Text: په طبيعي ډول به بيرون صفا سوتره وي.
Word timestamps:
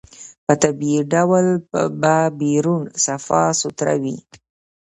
په 0.45 0.53
طبيعي 0.63 0.99
ډول 1.13 1.45
به 2.01 2.15
بيرون 2.39 2.83
صفا 3.05 3.43
سوتره 3.61 3.95
وي. 4.03 4.17